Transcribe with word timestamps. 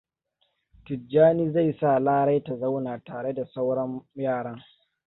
Tijjani 0.85 1.51
zai 1.51 1.73
sa 1.79 1.99
Lare 1.99 2.43
ta 2.43 2.55
zauna 2.59 2.99
tare 2.99 3.33
da 3.33 3.45
sauran 3.45 4.01
yaran. 4.15 4.61